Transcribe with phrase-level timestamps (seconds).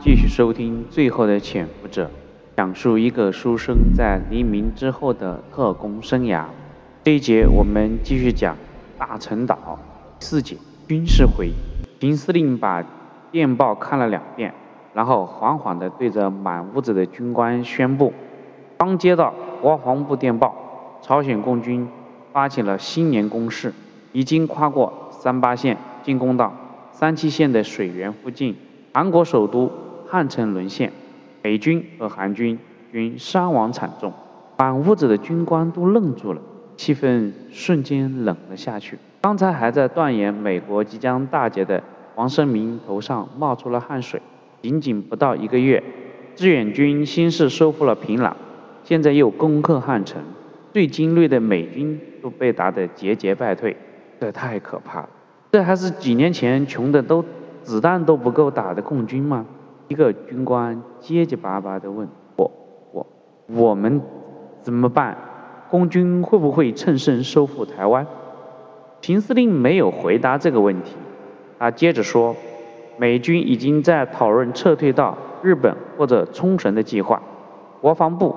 [0.00, 2.04] 继续收听《最后的潜伏者》，
[2.56, 6.44] 讲述一个书生在黎明之后的特工生涯。
[7.02, 8.56] 这一节我们继续讲
[8.96, 9.76] 大陈岛
[10.20, 10.56] 四节
[10.86, 11.54] 军事会议。
[11.98, 12.84] 秦司令把
[13.32, 14.54] 电报看了两遍，
[14.94, 18.12] 然后缓缓地对着满屋子的军官宣布
[18.78, 21.88] ：“刚接到国防部电报，朝鲜共军
[22.32, 23.74] 发起了新年攻势，
[24.12, 26.52] 已经跨过三八线，进攻到
[26.92, 28.54] 三七线的水源附近，
[28.94, 29.72] 韩国首都。”
[30.08, 30.92] 汉城沦陷，
[31.42, 32.58] 美军和韩军
[32.90, 34.12] 均伤亡惨重，
[34.56, 36.40] 满屋子的军官都愣住了，
[36.76, 38.98] 气氛瞬间冷了下去。
[39.20, 41.82] 刚才还在断言美国即将大捷的
[42.14, 44.22] 王生明头上冒出了汗水。
[44.62, 45.82] 仅仅不到一个月，
[46.34, 48.32] 志愿军先是收复了平壤，
[48.82, 50.22] 现在又攻克汉城，
[50.72, 53.76] 最精锐的美军都被打得节节败退，
[54.18, 55.08] 这太可怕了。
[55.52, 57.24] 这还是几年前穷的都
[57.62, 59.46] 子弹都不够打的共军吗？
[59.88, 62.06] 一个军官结结巴巴地问
[62.36, 62.50] 我
[62.92, 63.06] ：“我
[63.48, 64.00] 我们
[64.60, 65.16] 怎么办？
[65.70, 68.06] 共军会不会乘胜收复台湾？”
[69.00, 70.96] 秦司令没有回答这个问题，
[71.58, 72.36] 他接着说
[72.98, 77.22] ：“美军已经在讨论撤退到日本或者冲绳的计划。
[77.80, 78.34] 国防部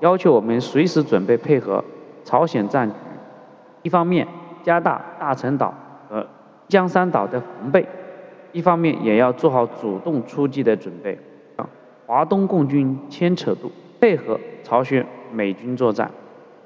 [0.00, 1.84] 要求我们随时准备配合
[2.24, 2.96] 朝鲜战局，
[3.82, 4.26] 一方面
[4.64, 5.72] 加大大陈岛
[6.08, 6.26] 和
[6.68, 7.86] 江山岛的防备。”
[8.52, 11.18] 一方面也要做好主动出击的准备，
[12.06, 13.70] 华东共军牵扯度
[14.00, 16.10] 配合朝鲜美军作战，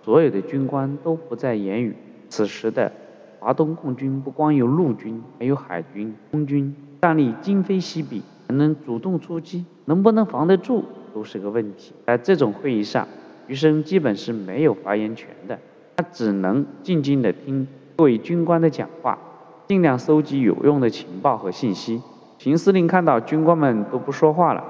[0.02, 1.94] 所有的军官都不再言语。
[2.30, 2.90] 此时的
[3.38, 11.92] 华东共军不光有陆军，还有海军、空军，战力今非昔比，还能主动出击，能不能防得住都是个问题。
[12.06, 13.06] 在这种会议上，
[13.46, 15.58] 余生基本是没有发言权的，
[15.96, 19.18] 他只能静静地听各位军官的讲话。
[19.66, 22.02] 尽量搜集有用的情报和信息。
[22.38, 24.62] 秦司令看到军官们都不说话了，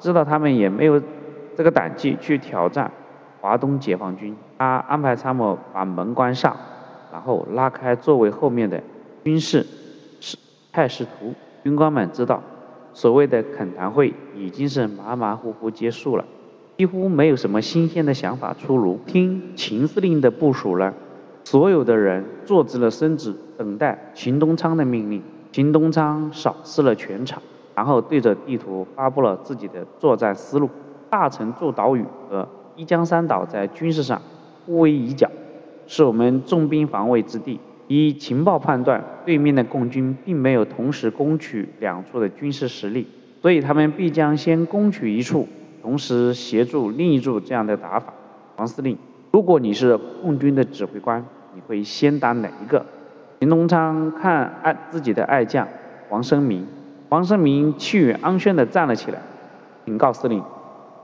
[0.00, 1.00] 知道他们也没有
[1.56, 2.90] 这个胆气去挑战
[3.40, 4.34] 华东解放军。
[4.58, 6.56] 他安排参谋把门关上，
[7.12, 8.82] 然后拉开座位后面的
[9.22, 9.66] 军事
[10.20, 10.36] 是
[10.72, 11.34] 态势图。
[11.62, 12.42] 军官们知道，
[12.92, 16.24] 所谓的恳谈会已经是马马虎虎结束了，
[16.76, 18.98] 几乎没有什么新鲜的想法出炉。
[19.06, 20.94] 听秦司令的部署了。
[21.44, 25.22] 所有的人坐直了身子，等待秦东昌的命令。
[25.52, 27.40] 秦东昌扫视了全场，
[27.76, 30.68] 然后对着地图发布了自己的作战思路：
[31.08, 34.20] 大陈驻岛屿和一江山岛在军事上
[34.66, 35.30] 互为一角，
[35.86, 37.60] 是我们重兵防卫之地。
[37.86, 43.06] 以情报判断，对面的共军并没有同时攻取两处的军事实力，
[43.42, 45.46] 所以他们必将先攻取一处，
[45.82, 48.14] 同时协助另一处这样的打法。
[48.56, 48.96] 王司令。
[49.34, 52.86] 如果你是共军的指挥官，你会先打哪一个？
[53.40, 55.66] 秦东昌看爱自己的爱将
[56.08, 56.64] 王生明，
[57.08, 59.18] 王生明气宇昂轩地站了起来，
[59.84, 60.40] 禀告司令：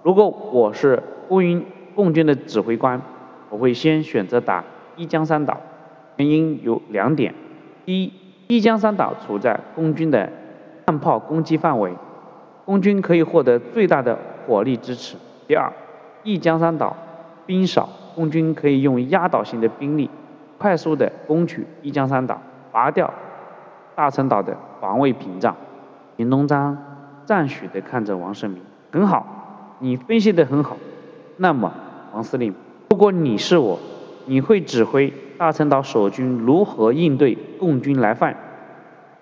[0.05, 3.03] 如果我是共军共军的指挥官，
[3.49, 4.63] 我会先选择打
[4.95, 5.61] 一江山岛，
[6.15, 7.35] 原因有两点：
[7.85, 8.13] 一，
[8.47, 10.31] 一江山岛处在共军的
[10.87, 11.93] 弹炮攻击范围，
[12.65, 14.17] 共军可以获得最大的
[14.47, 15.17] 火力支持；
[15.49, 15.73] 第二，
[16.23, 16.97] 一江山岛
[17.45, 17.89] 兵少。
[18.15, 20.11] 共军可以用压倒性的兵力，
[20.59, 22.41] 快速的攻取一江山岛，
[22.73, 23.13] 拔掉
[23.95, 25.57] 大陈岛的防卫屏障。
[26.17, 26.77] 林东章
[27.25, 28.63] 赞许的看着王生明，
[28.93, 30.77] 很好，你分析的很好。
[31.37, 31.73] 那么，
[32.13, 32.55] 王司令，
[32.91, 33.79] 如果你是我，
[34.27, 38.37] 你会指挥大陈岛守军如何应对共军来犯？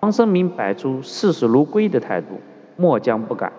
[0.01, 2.41] 王生明摆出视死如归的态度，
[2.75, 3.53] 末将不敢。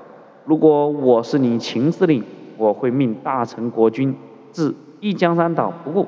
[0.45, 2.25] 如果我是你秦司令，
[2.59, 4.15] 我会命大陈国军
[4.53, 4.75] 自。
[5.01, 6.07] 一江山岛不顾，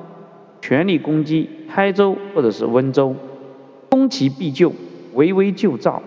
[0.61, 3.15] 全力攻击台州或者是温州，
[3.89, 4.71] 攻其必救，
[5.13, 6.01] 围危救赵，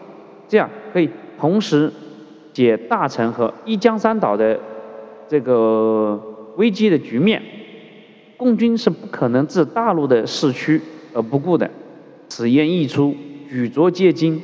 [0.48, 1.92] 这样可以同时
[2.52, 4.60] 解大陈和一江山岛的
[5.28, 6.20] 这个
[6.56, 7.42] 危机的局面。
[8.36, 10.80] 共军是不可能置大陆的市区
[11.14, 11.70] 而不顾的。
[12.28, 13.16] 此言一出，
[13.48, 14.42] 举足皆惊。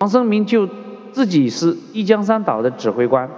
[0.00, 0.68] 王生明就
[1.12, 3.30] 自己是一江山岛的指挥官，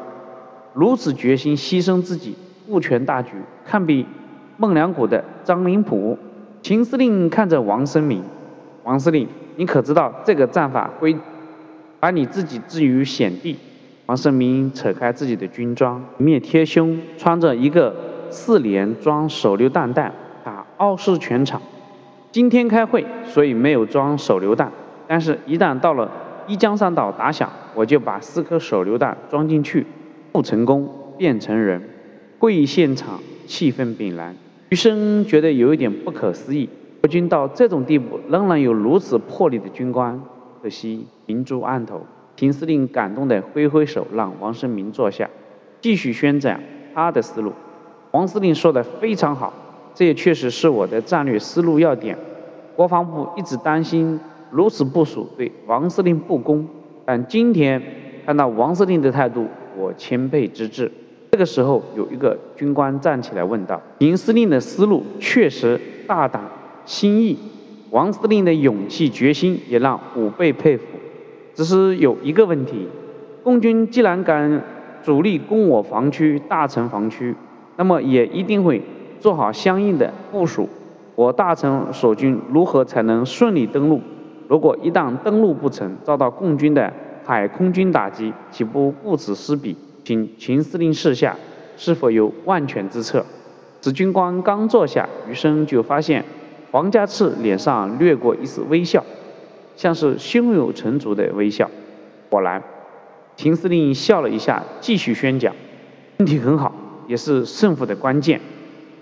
[0.73, 2.35] 如此决心牺牲自己，
[2.67, 3.33] 顾全大局，
[3.67, 4.07] 堪比。
[4.57, 6.19] 孟良崮的张灵甫，
[6.63, 8.23] 秦司令看着王生明，
[8.85, 11.17] 王司令，你可知道这个战法会
[11.99, 13.57] 把你自己置于险地？
[14.07, 17.95] 王生明扯开自己的军装，面贴胸，穿着一个
[18.31, 20.13] 四连装手榴弹弹，
[20.45, 21.61] 他傲视全场。
[22.31, 24.71] 今天开会，所以没有装手榴弹，
[25.09, 26.11] 但是一旦到了
[26.47, 29.87] 一江山岛打响，我就把四颗手榴弹装进去，
[30.33, 31.83] 不成功变成人。
[32.39, 34.37] 会议现场气氛凛然。
[34.71, 36.69] 余生觉得有一点不可思议，
[37.03, 40.21] 国军到这种地步仍然有如此魄力的军官，
[40.63, 42.03] 可惜明珠案头。
[42.37, 45.31] 秦司令感动的挥挥手，让王生明坐下，
[45.81, 46.61] 继续宣讲
[46.93, 47.53] 他的思路。
[48.11, 49.53] 王司令说的非常好，
[49.95, 52.19] 这也确实是我的战略思路要点。
[52.75, 54.19] 国防部一直担心
[54.51, 56.67] 如此部署对王司令不公，
[57.05, 57.81] 但今天
[58.27, 59.47] 看到王司令的态度，
[59.79, 60.91] 我钦佩之至。
[61.35, 66.41] 这个时候，有一个军官站起来问道：“林司令的思路确实大胆
[66.85, 67.37] 新意，
[67.91, 70.85] 王司令的勇气决心也让吾辈佩服。
[71.53, 72.87] 只是有一个问题，
[73.43, 74.63] 共军既然敢
[75.03, 77.35] 主力攻我防区大城防区，
[77.77, 78.81] 那么也一定会
[79.19, 80.69] 做好相应的部署。
[81.17, 84.01] 我大城守军如何才能顺利登陆？
[84.47, 86.93] 如果一旦登陆不成，遭到共军的
[87.25, 91.37] 海空军打击，岂不顾此失彼？”请秦司令示下，
[91.79, 93.25] 是否有万全之策？
[93.81, 96.25] 此军官刚坐下，余生就发现
[96.71, 99.03] 黄家炽脸上掠过一丝微笑，
[99.77, 101.71] 像是胸有成竹的微笑。
[102.29, 102.63] 果然，
[103.37, 105.55] 秦司令笑了一下，继续宣讲：
[106.19, 106.75] 问题很好，
[107.09, 108.43] 也是胜负的关键。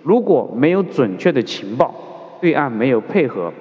[0.04, 1.92] 如果没有准确的情报，
[2.40, 3.52] 对岸没有配合，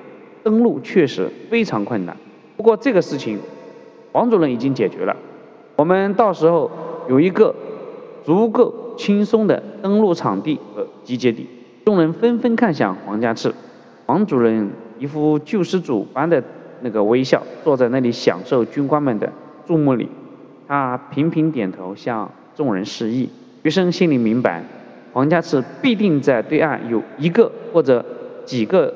[0.43, 2.15] 登陆确实非常困难。
[2.55, 3.39] 不过这个事情，
[4.11, 5.15] 王主任已经解决了，
[5.75, 6.69] 我们到时候。
[7.07, 7.55] 有一个
[8.23, 11.47] 足够轻松的登陆场地和集结地，
[11.85, 13.51] 众人纷纷看向黄家炽。
[14.05, 16.43] 王主任一副救世主般的
[16.81, 19.31] 那个微笑，坐在那里享受军官们的
[19.65, 20.09] 注目礼。
[20.67, 23.29] 他频频点头向众人示意。
[23.63, 24.63] 余生心里明白，
[25.13, 28.05] 黄家炽必定在对岸有一个或者
[28.45, 28.93] 几个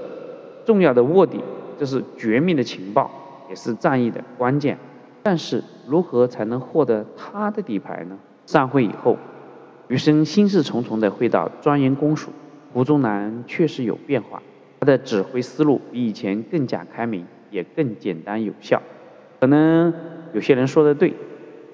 [0.65, 1.39] 重要的卧底，
[1.77, 3.11] 这是绝密的情报，
[3.49, 4.77] 也是战役的关键。
[5.25, 8.15] 但是如何才能获得他的底牌呢？
[8.45, 9.17] 散会以后，
[9.87, 12.29] 余生心事重重地回到专员公署。
[12.71, 14.43] 胡宗南确实有变化，
[14.79, 18.79] 他的指挥思路比以前更加开明，也更简单有效。
[19.39, 19.91] 可能
[20.31, 21.15] 有些人说的对，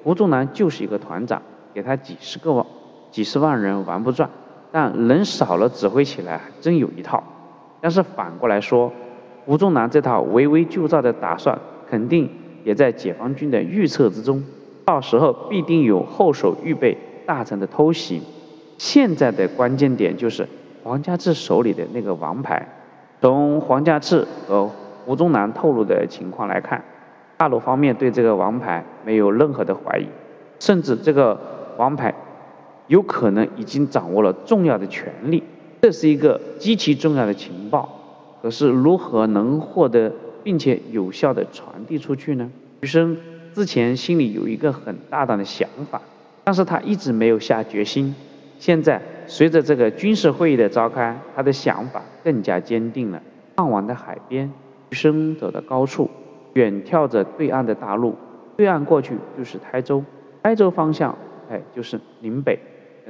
[0.02, 1.42] 胡宗南就是一个团长，
[1.74, 2.66] 给他几十个万、
[3.12, 4.30] 几十万人玩不转，
[4.72, 7.22] 但人少了指挥起来还真有一套。
[7.82, 8.94] 但是反过来说，
[9.44, 11.60] 胡宗南这套围魏救赵的打算
[11.90, 12.30] 肯定。
[12.64, 14.44] 也在解放军的预测之中，
[14.86, 18.22] 到时候必定有后手预备大臣的偷袭。
[18.78, 20.48] 现在的关键点就是
[20.84, 22.68] 黄家志手里的那个王牌。
[23.22, 24.70] 从黄家志和
[25.06, 26.84] 胡宗南透露的情况来看，
[27.38, 30.08] 大陆方面对这个王牌没有任何的怀疑，
[30.60, 31.40] 甚至这个
[31.78, 32.14] 王牌
[32.88, 35.44] 有可能已经掌握了重要的权力。
[35.82, 37.90] 这是一个极其重要的情报。
[38.42, 40.12] 可是如何能获得？
[40.44, 42.52] 并且有效的传递出去呢？
[42.82, 43.18] 余生
[43.54, 46.02] 之前心里有一个很大胆的想法，
[46.44, 48.16] 但是他一直没有下决心。
[48.60, 53.22] 现在随着这个军事会议的召开，他的想法更加坚定了。
[53.56, 54.52] 傍晚的海边，
[54.90, 56.10] 余生走到高处，
[56.54, 58.16] 远眺着对岸的大陆，
[58.56, 60.04] 对岸过去就是台州，
[60.44, 61.18] 台州方向，
[61.50, 62.60] 哎，就是宁北、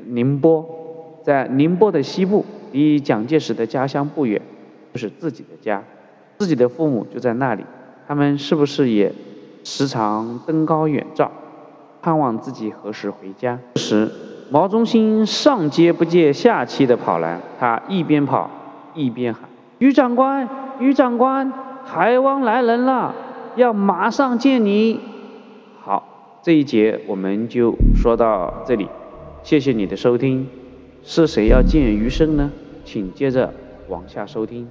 [0.07, 4.41] 宁波，在宁波的西部，离蒋介石的家乡不远，
[4.93, 5.83] 就是自己的家。
[6.41, 7.63] 自己的父母就在那里，
[8.07, 9.13] 他们是不是也
[9.63, 11.31] 时常登高远照，
[12.01, 13.59] 盼望自己何时回家？
[13.75, 14.09] 时，
[14.49, 18.49] 毛中心上接不接下气的跑来，他一边跑
[18.95, 19.43] 一边喊
[19.77, 20.49] ：“于长官，
[20.79, 21.53] 于长官，
[21.85, 23.13] 海王来人了，
[23.55, 24.99] 要马上见你。”
[25.79, 28.87] 好，这一节我们就说到这里，
[29.43, 30.47] 谢谢你的收听。
[31.03, 32.49] 是谁要见余生呢？
[32.83, 33.53] 请接着
[33.89, 34.67] 往下收听。